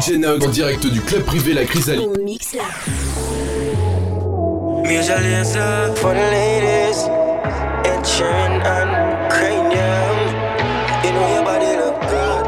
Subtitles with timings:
[0.00, 2.06] DJ Nog en direct du club privé La Chrysalie.
[2.06, 2.64] On mixe là.
[4.82, 7.06] Musialisa for the ladies.
[7.84, 8.62] And cheering
[9.28, 10.16] cranium.
[11.04, 12.44] You know your body look good.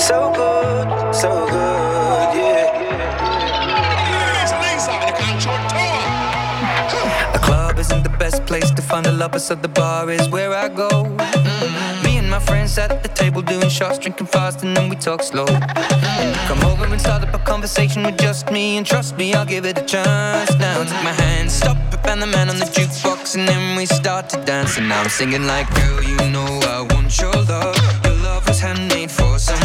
[0.00, 2.80] So good, so good, yeah.
[7.34, 10.54] A club isn't the best place to find a lover, so the bar is where
[10.54, 10.88] I go.
[10.88, 12.01] Mm -hmm.
[12.32, 15.44] my friends at the table doing shots, drinking fast, and then we talk slow.
[16.48, 19.66] Come over and start up a conversation with just me, and trust me, I'll give
[19.66, 20.50] it a chance.
[20.58, 23.84] Now take my hand, stop it, and the man on the jukebox, and then we
[23.84, 24.78] start to dance.
[24.78, 27.76] And now I'm singing like, girl, you know I want your love.
[28.04, 29.61] Your love was handmade for someone.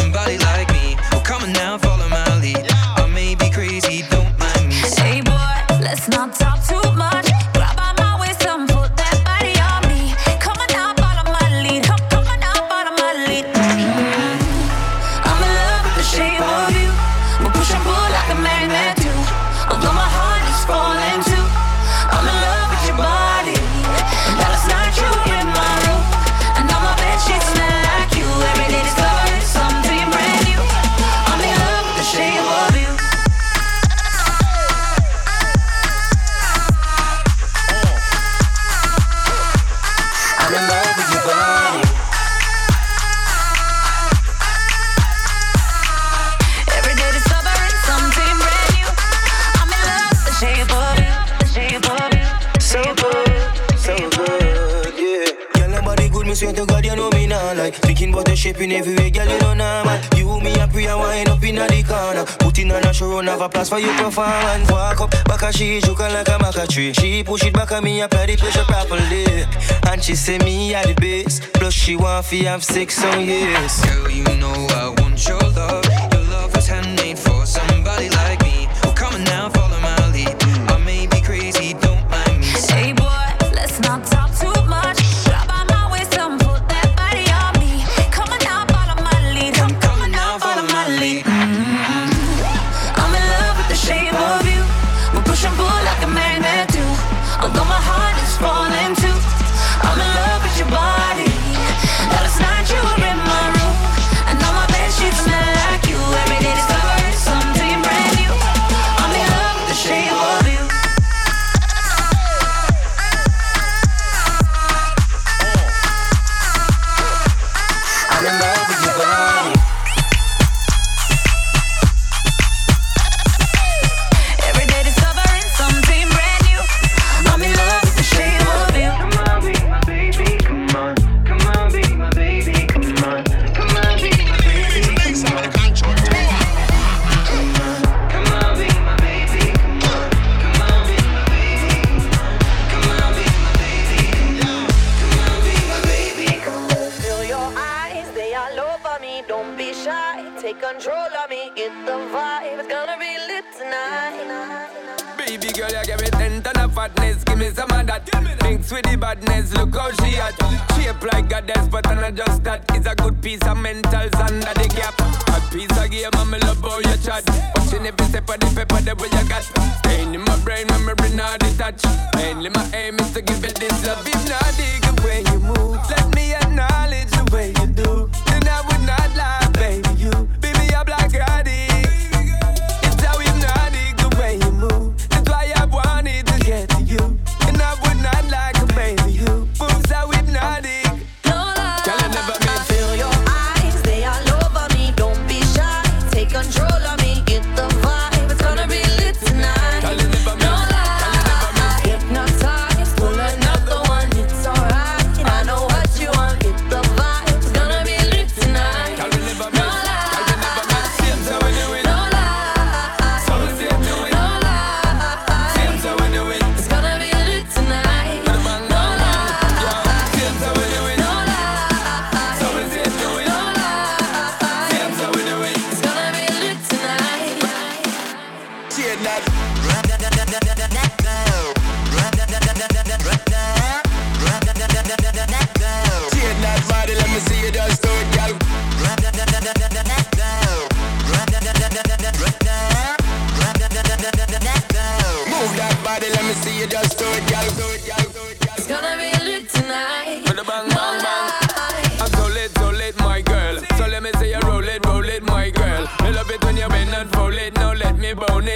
[63.18, 64.70] don't have a place for you performance.
[64.70, 66.92] Walk up, back her, she juking like a maca tree.
[66.92, 69.44] She push it back at me, apply the pressure properly.
[69.90, 71.40] And she say me at the base.
[71.54, 73.80] Plus she want fi have sex on years.
[73.84, 75.84] Girl, you know I want your love.
[76.12, 78.47] Your love was handmade for somebody like me.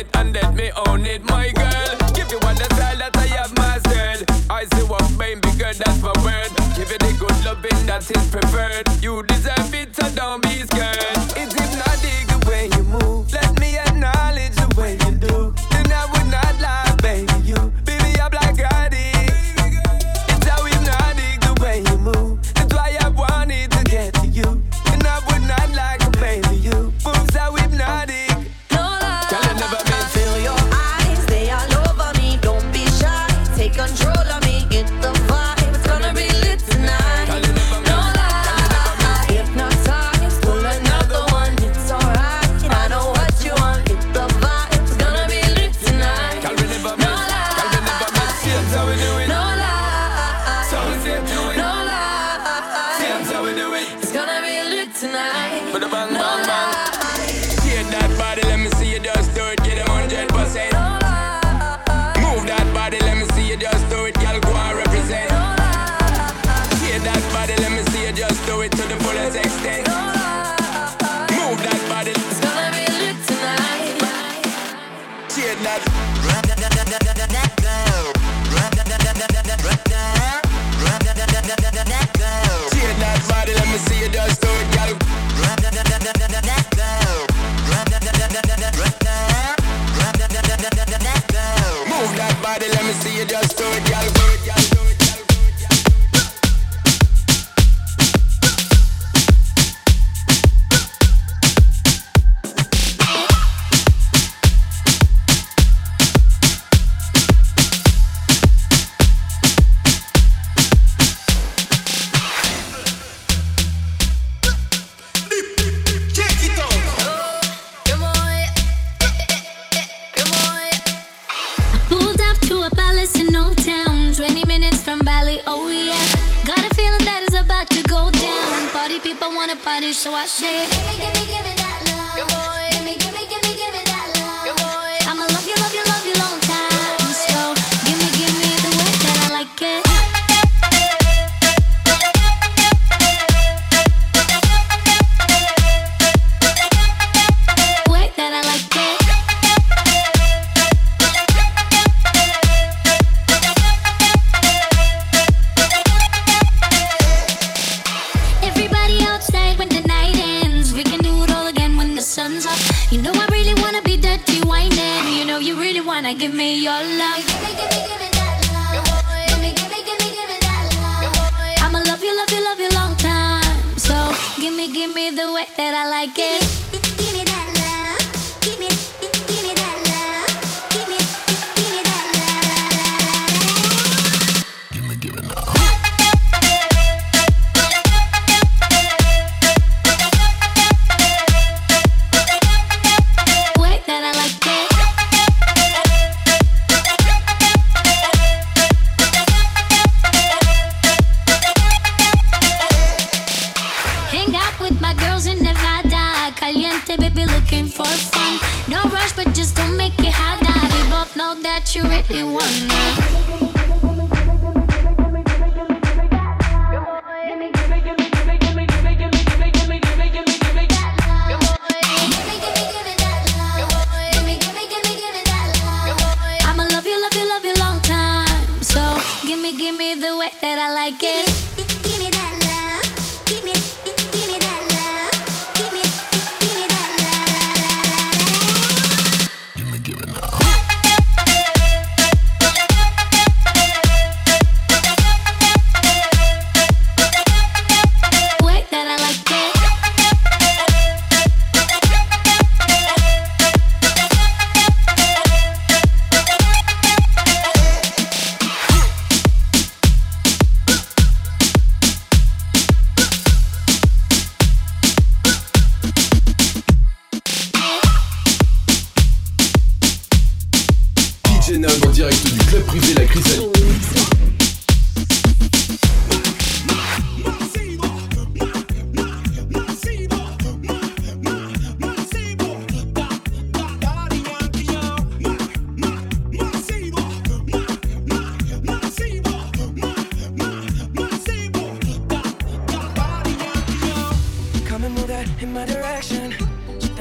[0.02, 1.96] it and let me own it, my girl.
[2.14, 4.30] Give you all the style that I have mastered.
[4.50, 6.50] I see what baby girl good, that's my word.
[6.76, 8.91] Give it a good loving that is preferred.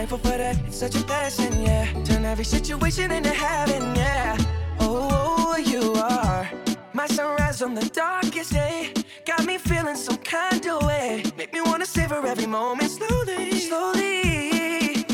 [0.07, 0.57] thankful for that.
[0.65, 1.85] It's such a blessing, yeah.
[2.03, 4.35] Turn every situation into heaven, yeah.
[4.79, 6.49] Oh, you are
[6.91, 8.93] my sunrise on the darkest day.
[9.25, 11.23] Got me feeling some kind of way.
[11.37, 15.05] Make me wanna savor every moment slowly, slowly.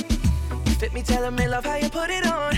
[0.80, 2.54] Fit me, telling me love how you put it on.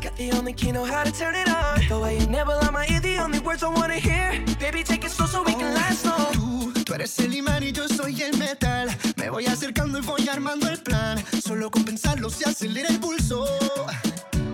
[0.00, 1.80] Got the only key know how to turn it on.
[1.88, 4.40] The way you never on my ear, the only words I wanna hear.
[4.60, 6.81] Baby, take it slow so we can last long.
[6.94, 8.94] Eres el imán y yo soy el metal.
[9.16, 11.22] Me voy acercando y voy armando el plan.
[11.42, 13.44] Solo con pensarlo se acelera el pulso.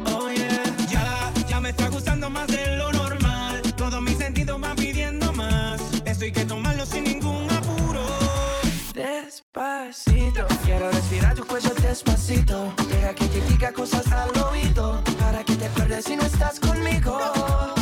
[0.07, 0.62] Oh yeah.
[0.88, 3.61] Ya, ya me está gustando más de lo normal.
[3.76, 5.80] Todos mis sentidos van pidiendo más.
[6.04, 8.07] Esto hay que tomarlo sin ningún apuro.
[8.95, 12.73] Despacito, quiero respirar tu cuello despacito.
[12.88, 15.02] Deja que te diga cosas al oído.
[15.18, 17.77] Para que te acuerdes si no estás conmigo.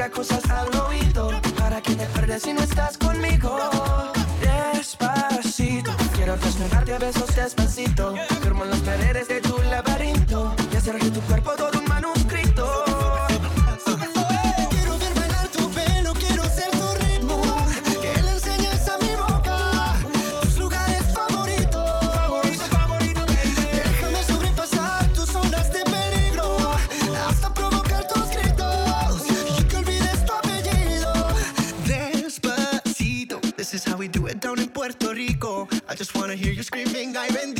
[0.00, 1.30] Diga cosas al oído.
[1.58, 3.58] Para que te acuerdes si no estás conmigo.
[4.40, 8.14] Despacito, quiero desnudarte a besos despacito.
[34.00, 35.68] We do it down in Puerto Rico.
[35.86, 37.59] I just wanna hear you screaming, ay bendito.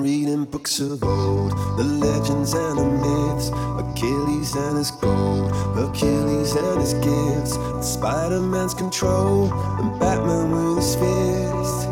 [0.00, 3.50] reading books of old, the legends and the myths,
[3.82, 10.94] Achilles and his gold, Achilles and his gifts, Spider Man's control, and Batman with his
[10.94, 11.91] fist.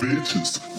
[0.00, 0.77] Bitches.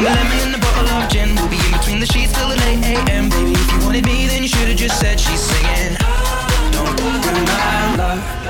[0.00, 0.08] 10.
[0.08, 1.34] Baby, bring the lemon and a bottle of gin.
[1.36, 3.28] We'll be in between the sheets till the late AM.
[3.28, 5.96] Baby, if you wanted me, then you should have just said she's singing.
[6.72, 8.40] Don't ruin my love.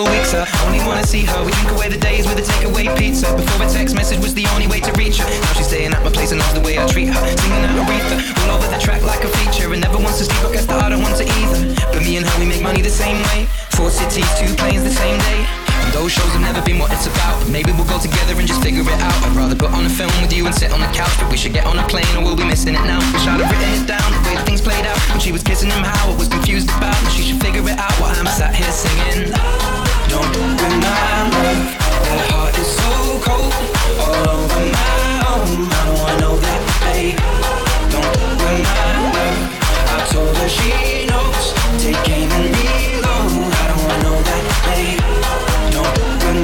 [0.00, 1.44] Weeks, I only wanna see her.
[1.44, 3.28] We drink away the days with a takeaway pizza.
[3.36, 5.28] Before a text message was the only way to reach her.
[5.28, 7.20] Now she's staying at my place and knows the way I treat her.
[7.20, 8.16] Singing out Aretha,
[8.48, 9.68] all over the track like a feature.
[9.72, 11.76] And never wants to sleep, I guess that I don't want to either.
[11.92, 13.44] But me and her, we make money the same way.
[13.76, 15.44] Four cities, two planes the same day.
[15.84, 17.36] And those shows have never been what it's about.
[17.52, 19.16] Maybe we'll go together and just figure it out.
[19.20, 21.12] I'd rather put on a film with you and sit on the couch.
[21.20, 23.04] But we should get on a plane or we'll be missing it now.
[23.12, 24.96] Wish I'd have written it down, the way things played out.
[25.12, 26.96] When she was kissing him, how I was confused about.
[26.96, 29.89] And she should figure it out while I'm sat here singing.
[30.10, 31.32] Don't my love.
[32.06, 32.92] That heart is so
[33.26, 33.54] cold,
[34.02, 35.54] all over my.
[36.06, 36.62] I know that.
[37.92, 38.54] Don't my
[39.14, 39.38] love.
[39.94, 41.54] I told her she knows.
[41.82, 43.54] Take aim and reload.
[43.54, 45.00] I don't wanna know that, babe.
[45.74, 46.42] Don't ruin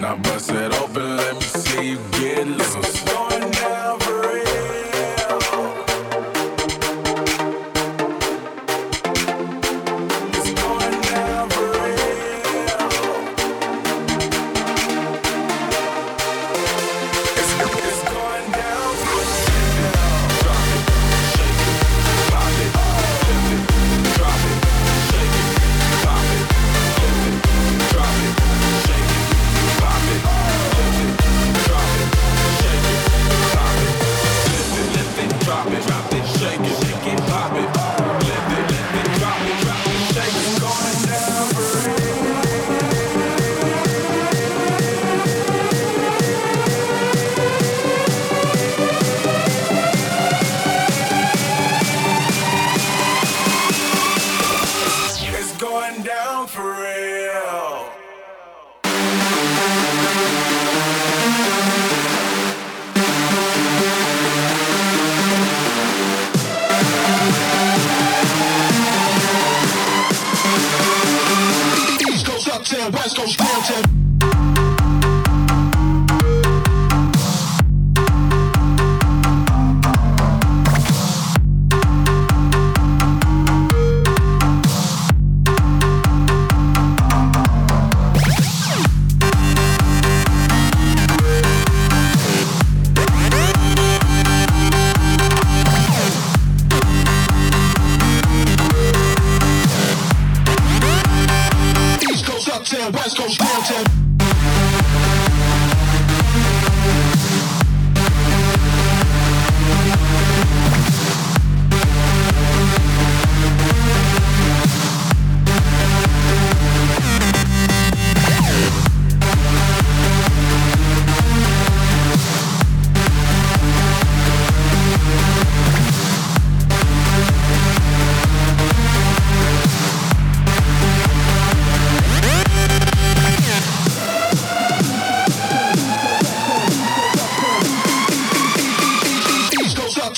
[0.00, 3.57] Now bust it open, let me see you get loose.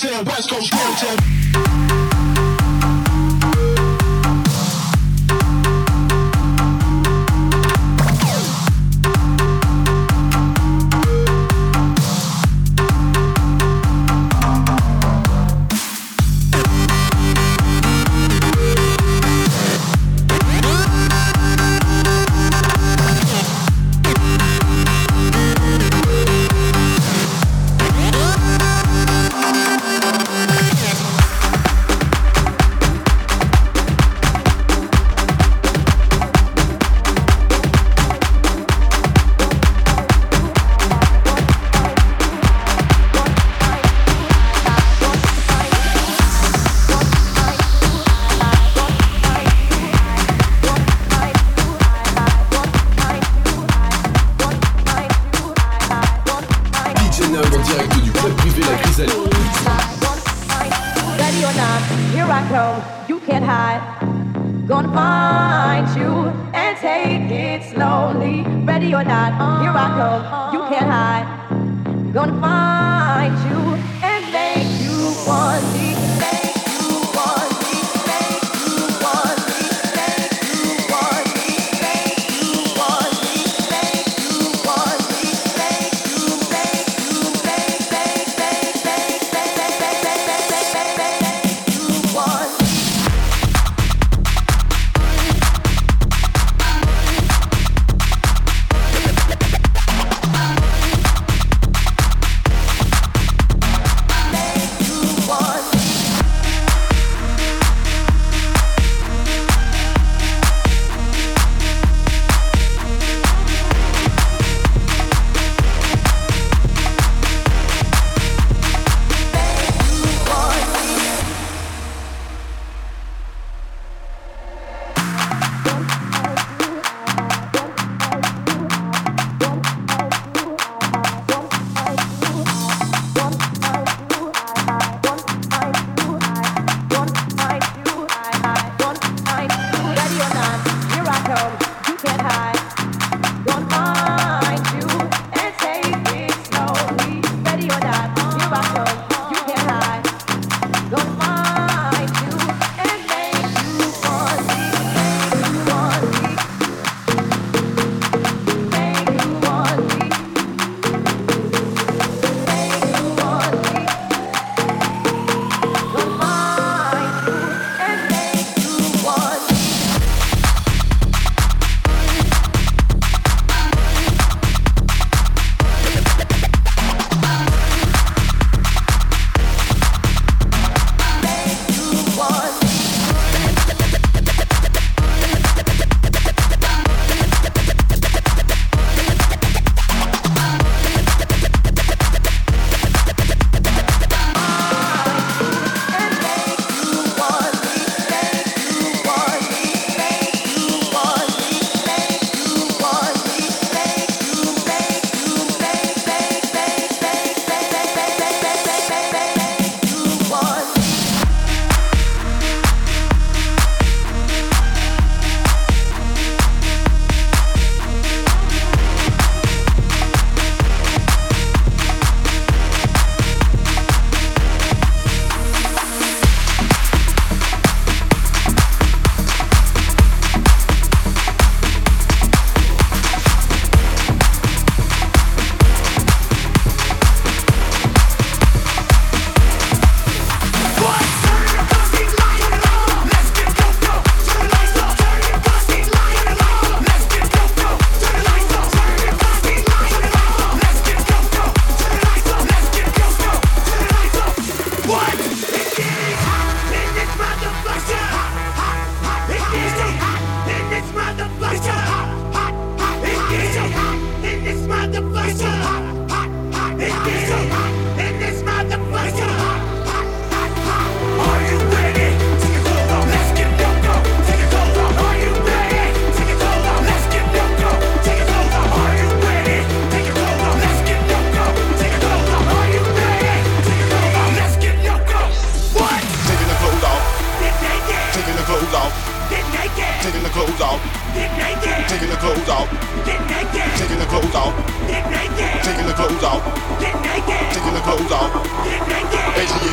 [0.03, 1.70] West Coast downtown.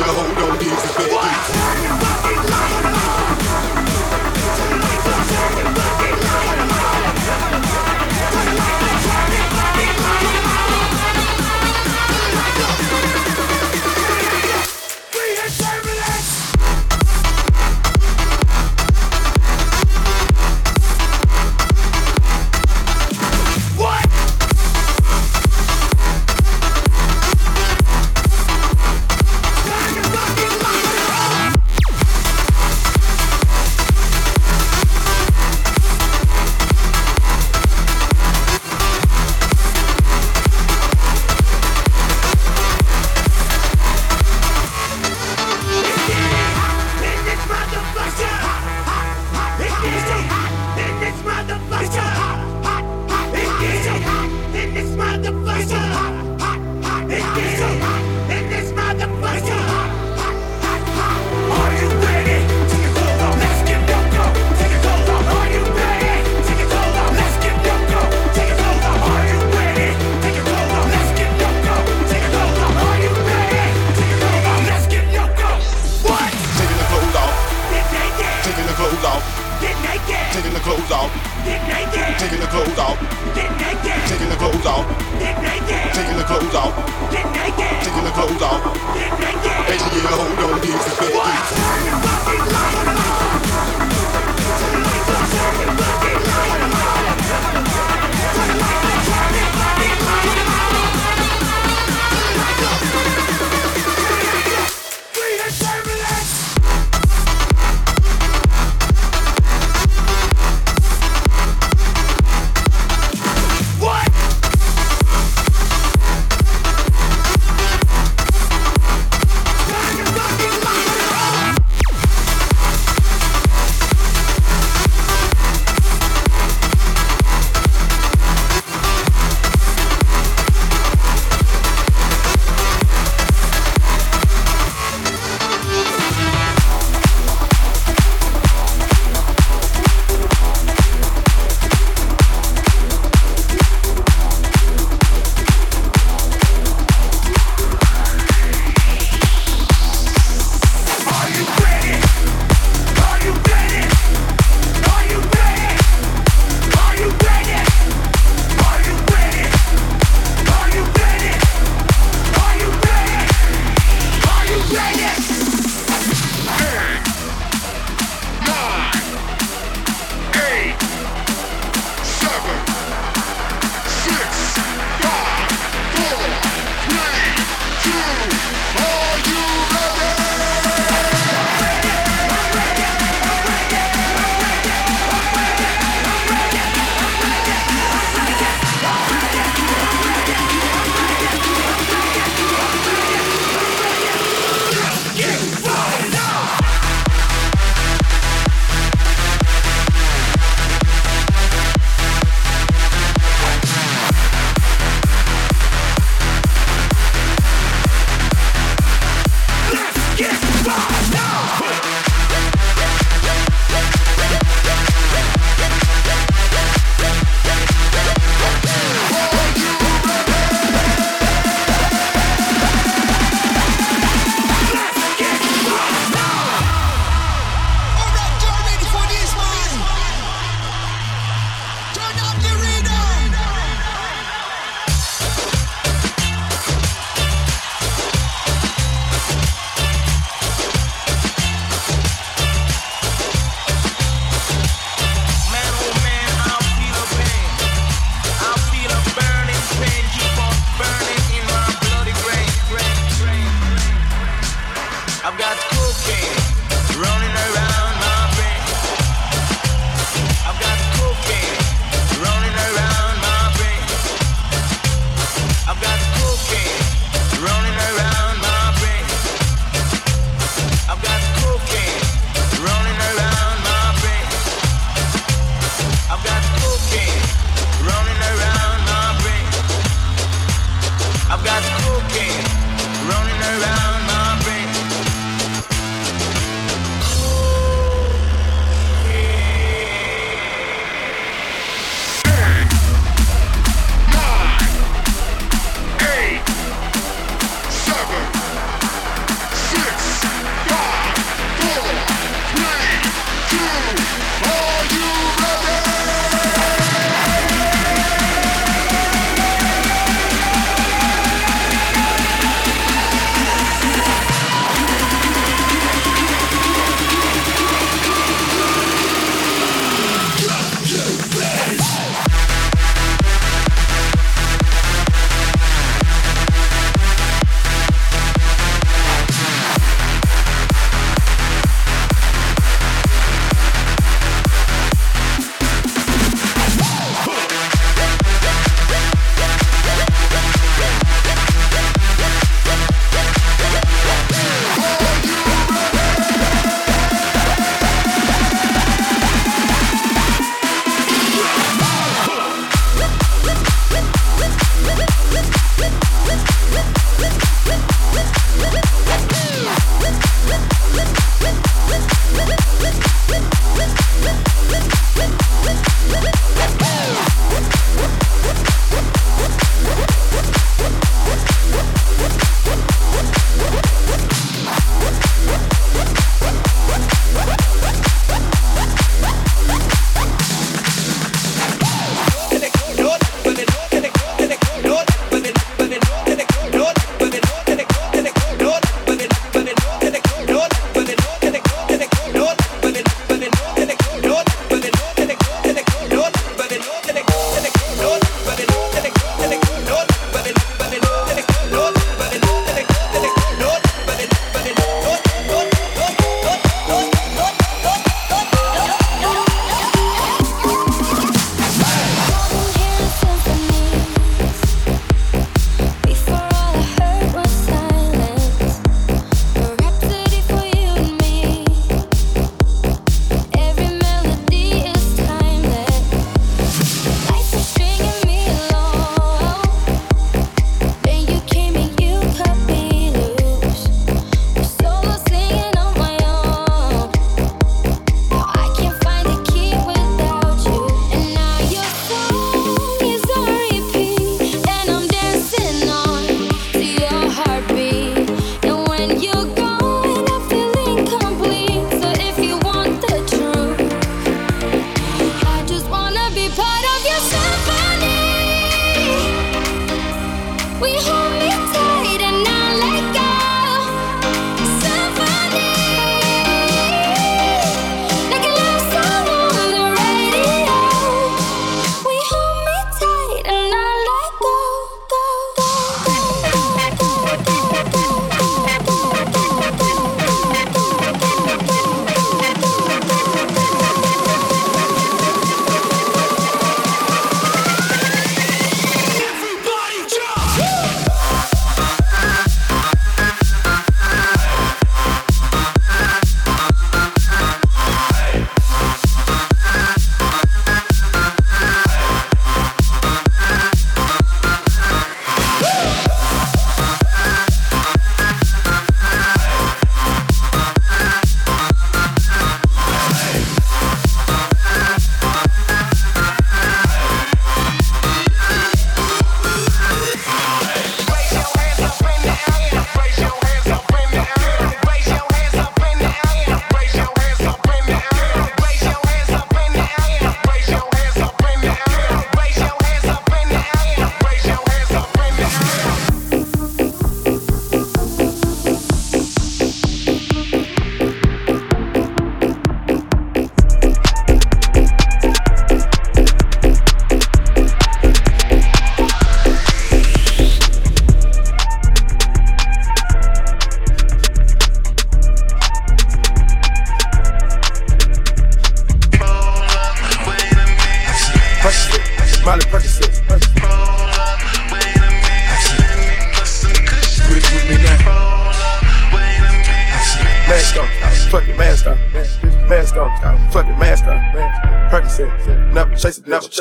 [0.08, 1.77] Yeah, hold on, this is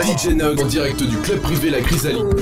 [0.03, 0.57] chase it, never chase it.
[0.57, 2.36] DJ Nox en direct du club privé La Chrysalide.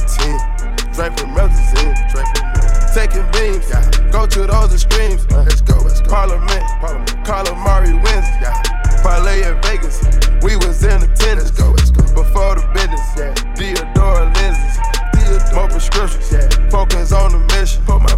[0.00, 0.38] Guillotine,
[0.92, 1.94] drink from Melazine,
[2.94, 4.10] Taking beams, yeah.
[4.10, 6.10] Go to those extremes, uh, let's go, let's go.
[6.10, 7.10] Parliament, Parliament.
[7.24, 8.60] Calamari wins, yeah.
[9.02, 10.02] Parlay in Vegas,
[10.42, 12.02] we was in attendance, go, let's go.
[12.14, 13.34] Before the business, yeah.
[13.54, 14.74] Theodore lenses,
[15.14, 15.54] Theodore.
[15.54, 16.68] more prescriptions, yeah.
[16.70, 18.10] Focus on the mission, put my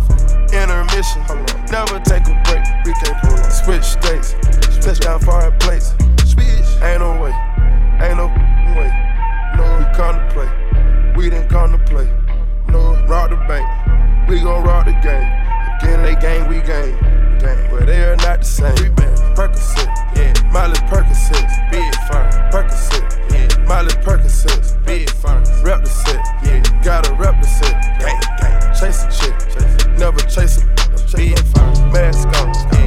[0.48, 1.20] intermission.
[1.68, 3.50] Never take a break, we can't pull on.
[3.50, 4.34] Switch states,
[4.80, 5.92] touchdown foreign plates.
[6.24, 7.34] Switch, ain't no way,
[8.00, 8.28] ain't no
[8.72, 8.88] way.
[9.56, 10.48] No, we come to play,
[11.22, 12.10] we didn't come to play.
[12.66, 15.30] No, rock the bank, we gon' rock the game.
[15.78, 16.98] Again, they gang, we gang,
[17.38, 17.70] gang.
[17.70, 18.74] But they are not the same.
[18.82, 20.34] We been Percocet, yeah.
[20.50, 22.28] Molly Percocet, big firm.
[22.50, 23.64] Percocet, yeah.
[23.66, 25.44] Molly Percocet, big firm.
[25.62, 26.60] Rep the set, yeah.
[26.82, 28.74] Gotta rep the set, gang, gang.
[28.74, 29.86] Chase a chick, chase.
[29.98, 31.92] never chase a big firm.
[31.92, 32.81] Mask on,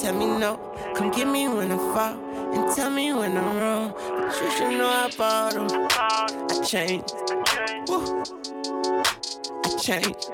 [0.00, 0.56] tell me no.
[0.94, 2.16] Come get me when I fall
[2.54, 3.92] and tell me when I'm wrong.
[3.92, 5.68] But you should know I bought 'em.
[6.50, 7.12] I changed.
[7.88, 8.22] Woo.
[9.64, 10.30] I changed.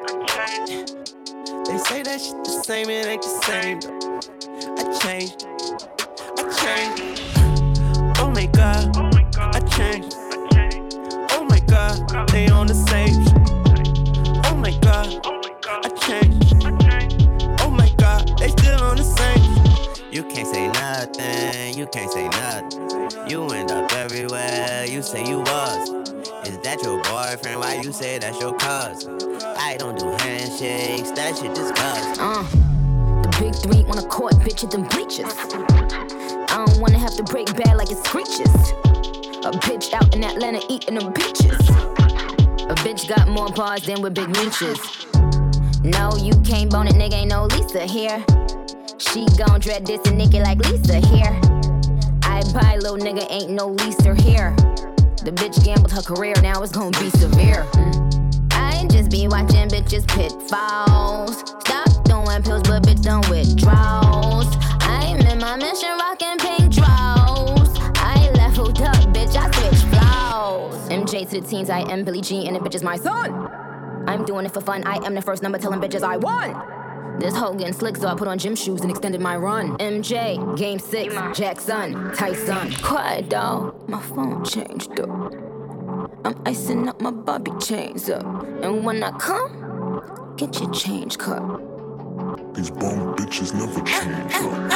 [1.67, 4.21] They say that shit the same, it ain't the same though.
[4.79, 5.47] I changed.
[6.39, 7.23] I changed.
[8.21, 8.97] Oh my god.
[9.57, 10.15] I changed.
[11.33, 13.19] Oh my god, they on the same.
[14.47, 15.09] Oh my god,
[15.85, 16.46] I changed.
[20.17, 21.77] Oh can't say shit.
[21.77, 23.29] you can't say nothing.
[23.29, 25.91] You end up everywhere, you say you was.
[26.49, 27.61] Is that your boyfriend?
[27.61, 29.19] Why you say that's your cousin?
[29.59, 32.25] I don't do handshakes, that shit disgusting.
[32.25, 32.43] Uh,
[33.21, 35.35] the big three the court, bitch at them bleachers.
[36.51, 38.73] I don't wanna have to break bad like it screeches.
[39.45, 41.61] A bitch out in Atlanta eating them bitches.
[42.71, 44.81] A bitch got more bars than with big reaches.
[45.83, 48.25] No, you can't bone it, nigga, ain't no Lisa here.
[48.99, 51.39] She gon' dread this and Nicky like Lisa here.
[52.23, 54.55] I buy little nigga, ain't no Lisa here.
[55.23, 57.65] The bitch gambled her career, now it's gon' be severe.
[57.73, 58.53] Mm.
[58.53, 61.41] I ain't just be watching bitches pitfalls.
[61.61, 64.47] Stop doing pills, but bitch done withdrawals.
[64.81, 67.79] I'm in my mission, rockin' pink draws.
[67.97, 70.89] I left leveled up, bitch, I switch flaws.
[70.89, 73.51] MJ to the teens, I am Billie Jean, and the bitch is my son.
[74.07, 76.77] I'm doing it for fun, I am the first number telling bitches I won.
[77.19, 79.77] This hoe getting slick, so I put on gym shoes and extended my run.
[79.79, 82.75] MJ, game six, Jackson, Tyson.
[82.83, 85.09] Quiet dog, my phone changed up.
[86.25, 88.23] I'm icing up my Bobby chains up.
[88.63, 91.41] And when I come, get your change cut.
[92.55, 94.73] These bum bitches never change up.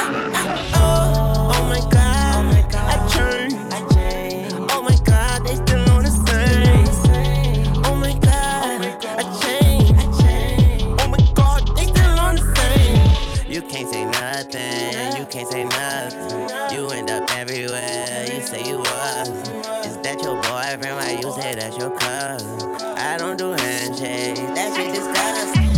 [1.53, 3.70] Oh my god, oh my god, I changed.
[15.31, 16.75] Can't say nothing.
[16.75, 19.29] You end up everywhere, you say you was.
[19.87, 20.97] Is that your boyfriend?
[20.97, 22.75] Why you say that's your cousin?
[22.97, 25.71] I don't do handshakes, that shit disgusting.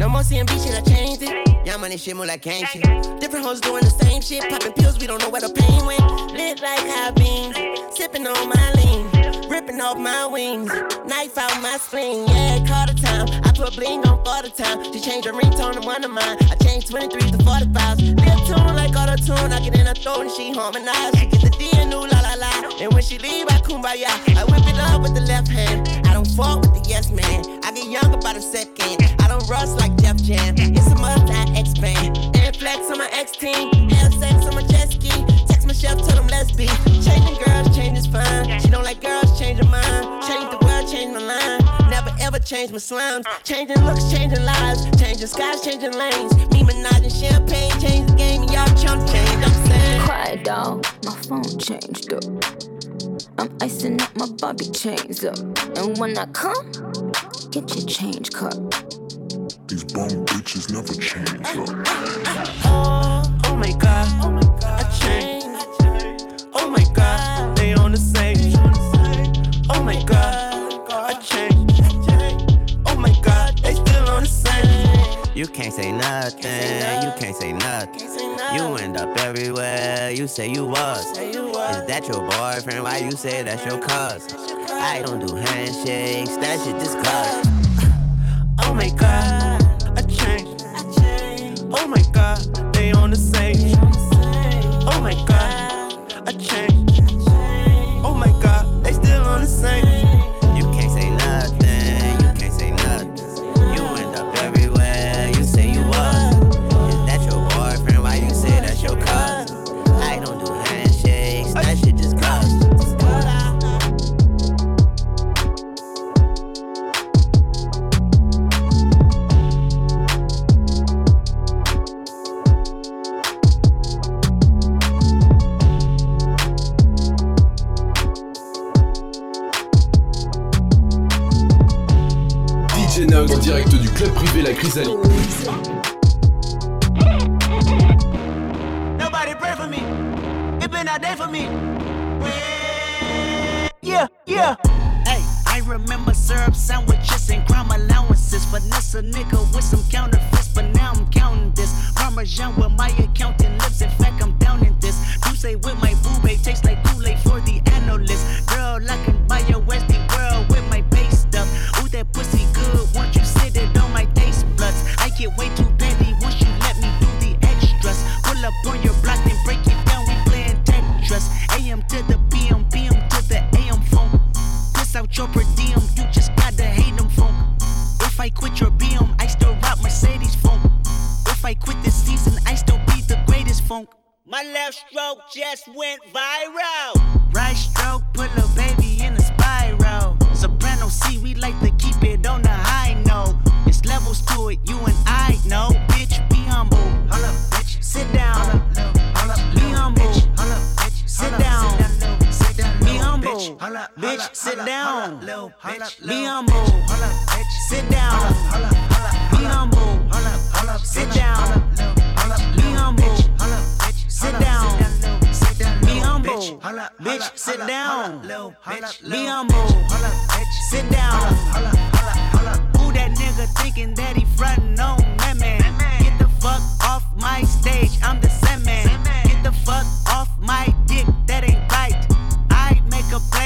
[0.00, 1.66] No more CMB shit, I changed it.
[1.66, 2.82] Y'all money shit more like gang shit.
[3.20, 4.42] Different hoes doing the same shit.
[4.50, 6.32] Popping pills, we don't know where the pain went.
[6.32, 7.56] Lit like high beams.
[7.96, 9.48] Sipping on my lean.
[9.48, 10.72] Ripping off my wings.
[11.06, 12.26] Knife out my spleen.
[12.26, 13.45] Yeah, call the time.
[13.56, 14.84] Put bling on for the time.
[14.92, 16.36] She changed her ringtone to one of mine.
[16.52, 17.98] I changed 23 to 45.
[18.00, 19.50] Lip tune like auto tune.
[19.50, 21.16] I get in her throat and she harmonize.
[21.16, 22.52] Get the D new la la la.
[22.78, 24.12] And when she leave, I kumbaya.
[24.36, 25.88] I whip it up with the left hand.
[26.04, 27.64] I don't fall with the yes man.
[27.64, 29.00] I get younger by the second.
[29.24, 30.54] I don't rust like Def Jam.
[30.58, 32.36] It's a must I expand.
[32.36, 33.72] And flex on my X team.
[33.88, 35.08] Have sex on my jet ski.
[35.48, 36.68] Text my chef, tell them let's be.
[37.00, 38.60] Changing girls, change is fine.
[38.60, 40.22] She don't like girls, change her mind.
[40.28, 41.85] Change the world, change my line.
[41.96, 43.24] Never ever change my slimes.
[43.42, 44.84] Changing looks, changing lives.
[45.00, 46.34] Changing skies, changing lanes.
[46.52, 49.42] Me and champagne, change the game, and y'all chump change.
[49.42, 50.02] I'm saying.
[50.02, 52.24] Quiet dog, my phone changed up.
[53.38, 55.38] I'm icing up my Bobby chains up.
[55.78, 56.70] And when I come,
[57.50, 58.58] get your change cut.
[59.66, 61.68] These bum bitches never change up.
[62.66, 66.46] Oh, oh my god, oh my god, I changed.
[66.52, 68.52] Oh my god, they on the same.
[69.70, 70.15] Oh my god,
[75.36, 76.40] You can't say nothing,
[77.04, 78.08] you can't say nothing.
[78.54, 81.10] You end up everywhere, you say you was.
[81.18, 82.82] Is that your boyfriend?
[82.82, 84.34] Why you say that's your cousin?
[84.70, 87.52] I don't do handshakes, that shit disgusting.
[88.62, 89.62] Oh my god,
[89.98, 90.64] I changed.
[91.70, 92.38] Oh my god,
[92.72, 93.85] they on the same.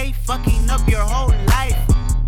[0.01, 1.77] A play, fucking up your whole life.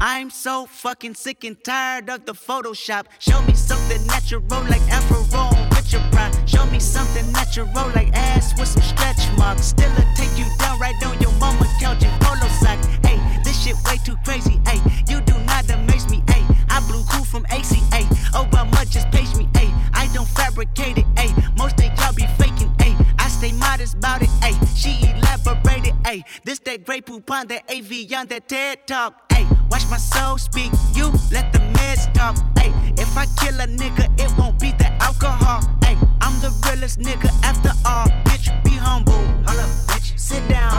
[0.00, 3.06] I'm so fucking sick and tired of the Photoshop.
[3.18, 5.22] Show me something natural like Afro
[5.70, 6.34] with your pride.
[6.48, 9.66] Show me something natural like ass with some stretch marks.
[9.66, 12.78] Still I take you down right on your mama couch in polo sock.
[13.06, 14.60] Hey, this shit way too crazy.
[14.66, 16.22] Hey, you do not amaze me.
[16.28, 18.02] Hey, I blew cool from ACA.
[18.34, 19.48] Obama just page me.
[19.54, 21.06] Hey, I don't fabricate it.
[21.16, 22.72] Hey, most of y'all be faking.
[22.80, 24.30] Hey, I stay modest about it.
[24.42, 25.21] Hey, she.
[26.12, 29.14] Hey, this that Grey Poupon that Evian that TED talk.
[29.32, 30.70] Hey, watch my soul speak.
[30.92, 32.36] You let the meds talk.
[32.58, 32.70] Hey,
[33.00, 35.62] if I kill a nigga, it won't be the alcohol.
[35.82, 38.08] Hey, I'm the realest nigga after all.
[38.28, 39.24] Bitch, be humble.
[39.46, 40.20] Holla, bitch.
[40.20, 40.72] Sit down.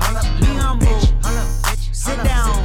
[0.00, 1.00] Hold up, Be humble.
[1.24, 2.62] Holla bitch Sit down.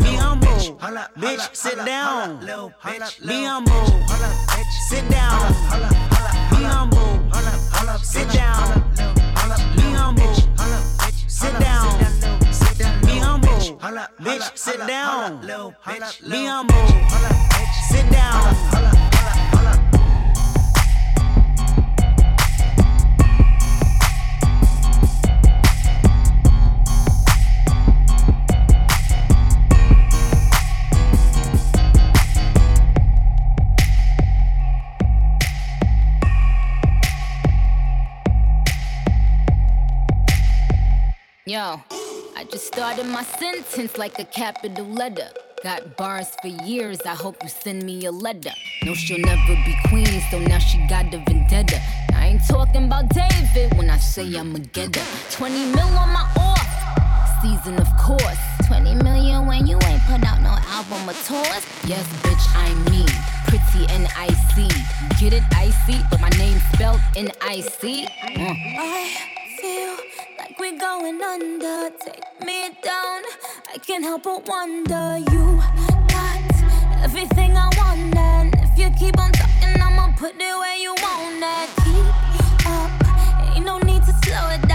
[0.00, 0.48] Be humble.
[0.48, 2.40] Bitch, sit down.
[2.40, 3.74] Be humble.
[4.08, 5.52] Holla bitch Sit down.
[6.56, 7.20] Be humble.
[8.02, 9.25] Sit down.
[9.46, 10.34] Be humble.
[11.28, 11.98] Sit down.
[13.02, 13.48] Be humble.
[14.20, 15.40] Bitch, sit down.
[15.40, 16.86] Be humble.
[17.88, 19.85] Sit down.
[41.48, 41.80] Yo,
[42.36, 45.28] I just started my sentence like a capital letter.
[45.62, 48.50] Got bars for years, I hope you send me a letter.
[48.84, 51.80] No, she'll never be queen, so now she got a vendetta.
[52.12, 55.30] I ain't talking about David when I say I'ma get her.
[55.30, 58.40] 20 mil on my off season, of course.
[58.66, 61.62] 20 million when you ain't put out no album or tours.
[61.86, 63.06] Yes, bitch, I'm me.
[63.46, 64.66] Pretty and icy.
[65.20, 68.04] Get it icy, but my name spelled N I C.
[68.04, 68.08] Uh.
[68.26, 69.96] I feel
[70.38, 71.90] like we're going under.
[71.98, 73.22] Take me down.
[73.72, 75.18] I can't help but wonder.
[75.30, 75.62] You
[76.08, 80.94] got everything I want, and if you keep on talking, I'ma put it where you
[81.06, 81.68] want it.
[81.84, 82.90] Keep up,
[83.54, 84.65] ain't no need to slow it